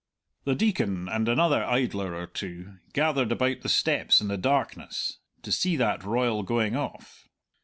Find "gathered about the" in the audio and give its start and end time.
2.91-3.69